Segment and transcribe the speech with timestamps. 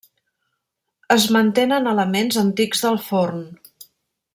[1.17, 3.49] Es mantenen elements antics del forn.